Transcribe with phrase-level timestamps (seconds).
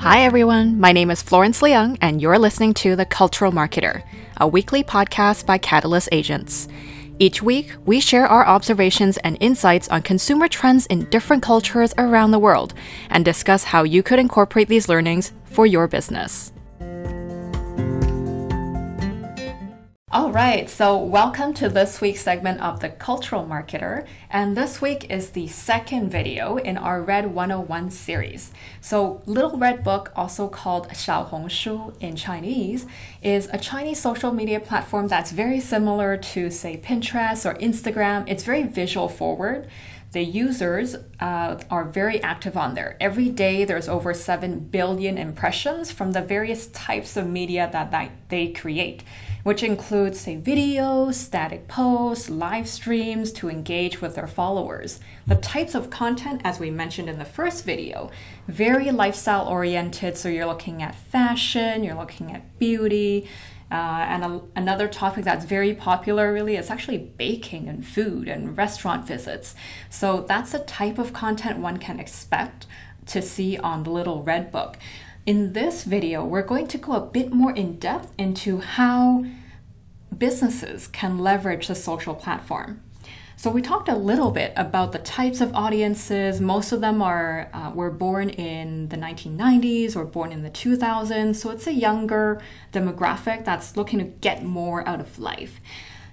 [0.00, 0.78] Hi, everyone.
[0.78, 4.04] My name is Florence Leung, and you're listening to The Cultural Marketer,
[4.36, 6.68] a weekly podcast by Catalyst Agents.
[7.18, 12.30] Each week, we share our observations and insights on consumer trends in different cultures around
[12.30, 12.74] the world
[13.10, 16.52] and discuss how you could incorporate these learnings for your business.
[20.18, 24.04] All right, so welcome to this week's segment of The Cultural Marketer.
[24.28, 28.50] And this week is the second video in our Red 101 series.
[28.80, 32.84] So, Little Red Book, also called Xiaohongshu in Chinese,
[33.22, 38.24] is a Chinese social media platform that's very similar to, say, Pinterest or Instagram.
[38.26, 39.68] It's very visual forward
[40.12, 42.96] the users uh, are very active on there.
[42.98, 48.48] Every day, there's over 7 billion impressions from the various types of media that they
[48.48, 49.04] create
[49.48, 55.00] which includes, say, videos, static posts, live streams to engage with their followers.
[55.26, 58.10] The types of content, as we mentioned in the first video,
[58.46, 60.18] very lifestyle oriented.
[60.18, 63.26] So you're looking at fashion, you're looking at beauty.
[63.70, 68.56] Uh, and a, another topic that's very popular really is actually baking and food and
[68.56, 69.54] restaurant visits.
[69.90, 72.66] So that's a type of content one can expect
[73.06, 74.78] to see on the Little Red Book.
[75.26, 79.26] In this video, we're going to go a bit more in depth into how
[80.16, 82.82] businesses can leverage the social platform.
[83.38, 86.40] So we talked a little bit about the types of audiences.
[86.40, 91.36] Most of them are uh, were born in the 1990s or born in the 2000s.
[91.36, 95.60] So it's a younger demographic that's looking to get more out of life.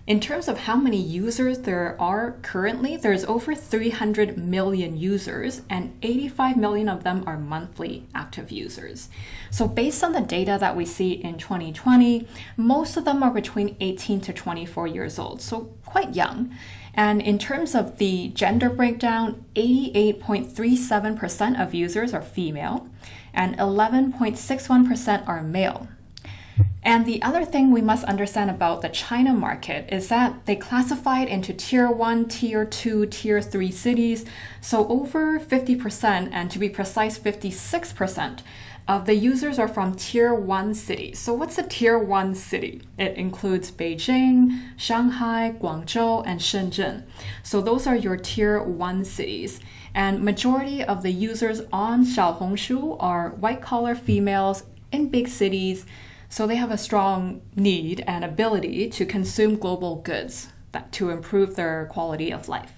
[0.08, 5.98] In terms of how many users there are currently, there's over 300 million users, and
[6.03, 9.09] 85 million of them are monthly active users.
[9.50, 13.76] So, based on the data that we see in 2020, most of them are between
[13.80, 16.56] 18 to 24 years old, so quite young.
[16.94, 22.88] And in terms of the gender breakdown, 88.37% of users are female,
[23.33, 25.88] and 11.61% are male.
[26.84, 31.21] And the other thing we must understand about the China market is that they classify
[31.21, 34.23] it into tier 1, tier 2, tier 3 cities.
[34.61, 38.42] So over 50%, and to be precise, 56%
[38.88, 41.17] of the users are from tier 1 cities.
[41.17, 42.83] So what's a tier 1 city?
[42.99, 47.04] It includes Beijing, Shanghai, Guangzhou, and Shenzhen.
[47.42, 49.60] So those are your tier 1 cities.
[49.95, 55.87] And majority of the users on Xiaohongshu are white collar females in big cities
[56.30, 61.55] so they have a strong need and ability to consume global goods that, to improve
[61.55, 62.71] their quality of life.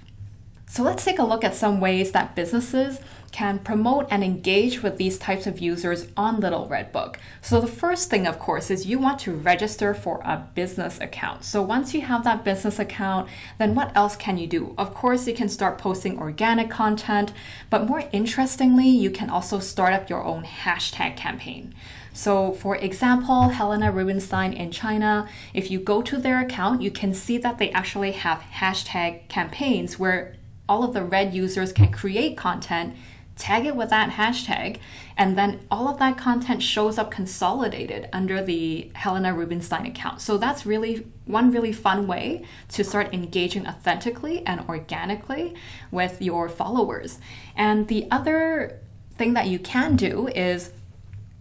[0.70, 3.00] So let's take a look at some ways that businesses
[3.32, 7.20] can promote and engage with these types of users on Little Red Book.
[7.42, 11.44] So the first thing, of course, is you want to register for a business account.
[11.46, 14.74] So once you have that business account, then what else can you do?
[14.78, 17.32] Of course, you can start posting organic content,
[17.70, 21.74] but more interestingly, you can also start up your own hashtag campaign.
[22.18, 27.14] So, for example, Helena Rubinstein in China, if you go to their account, you can
[27.14, 30.36] see that they actually have hashtag campaigns where
[30.68, 32.96] all of the red users can create content,
[33.36, 34.80] tag it with that hashtag,
[35.16, 40.20] and then all of that content shows up consolidated under the Helena Rubinstein account.
[40.20, 45.54] So that's really one really fun way to start engaging authentically and organically
[45.92, 47.20] with your followers.
[47.56, 48.80] And the other
[49.14, 50.72] thing that you can do is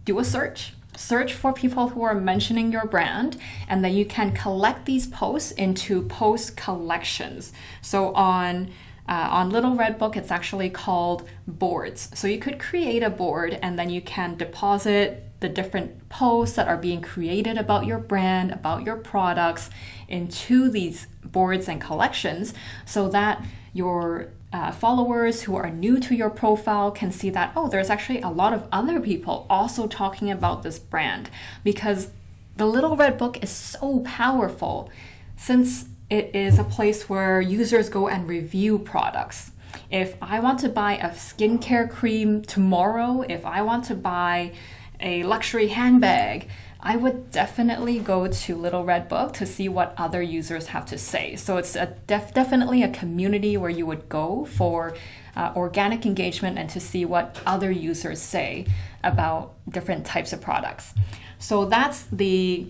[0.07, 0.73] do a search.
[0.95, 3.37] Search for people who are mentioning your brand,
[3.67, 7.53] and then you can collect these posts into post collections.
[7.83, 8.71] So on
[9.09, 12.09] uh, on Little Red Book, it's actually called boards.
[12.13, 16.67] So you could create a board and then you can deposit the different posts that
[16.67, 19.69] are being created about your brand, about your products
[20.09, 22.53] into these boards and collections
[22.85, 27.67] so that your uh, followers who are new to your profile can see that, oh,
[27.67, 31.29] there's actually a lot of other people also talking about this brand
[31.63, 32.09] because
[32.55, 34.89] the Little Red Book is so powerful
[35.35, 39.51] since it is a place where users go and review products.
[39.91, 44.53] If I want to buy a skincare cream tomorrow, if I want to buy
[44.99, 50.21] a luxury handbag, I would definitely go to Little Red Book to see what other
[50.21, 51.35] users have to say.
[51.35, 54.95] So it's a def- definitely a community where you would go for
[55.35, 58.67] uh, organic engagement and to see what other users say
[59.03, 60.93] about different types of products.
[61.39, 62.67] So that's the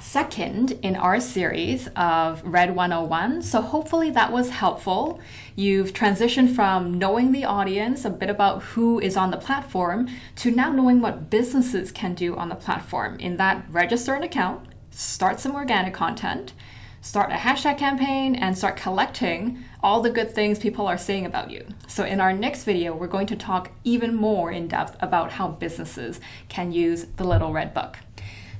[0.00, 3.42] second in our series of Red 101.
[3.42, 5.20] So hopefully that was helpful.
[5.54, 10.50] You've transitioned from knowing the audience, a bit about who is on the platform, to
[10.50, 13.18] now knowing what businesses can do on the platform.
[13.18, 16.54] In that, register an account, start some organic content,
[17.00, 21.50] start a hashtag campaign, and start collecting all the good things people are saying about
[21.50, 21.66] you.
[21.86, 25.48] So, in our next video, we're going to talk even more in depth about how
[25.48, 26.18] businesses
[26.48, 27.98] can use the Little Red Book.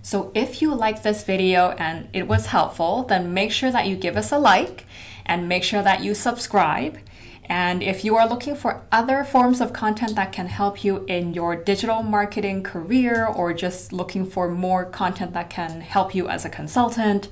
[0.04, 3.96] So, if you liked this video and it was helpful, then make sure that you
[3.96, 4.84] give us a like
[5.24, 6.98] and make sure that you subscribe.
[7.46, 11.32] And if you are looking for other forms of content that can help you in
[11.32, 16.44] your digital marketing career or just looking for more content that can help you as
[16.44, 17.30] a consultant,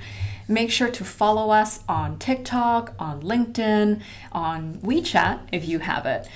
[0.49, 4.01] make sure to follow us on TikTok, on LinkedIn,
[4.33, 6.27] on WeChat if you have it.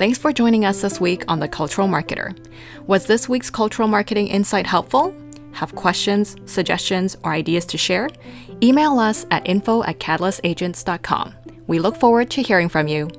[0.00, 2.34] Thanks for joining us this week on The Cultural Marketer.
[2.86, 5.14] Was this week's cultural marketing insight helpful?
[5.52, 8.08] Have questions, suggestions, or ideas to share?
[8.62, 11.34] Email us at info at catalystagents.com.
[11.66, 13.10] We look forward to hearing from you.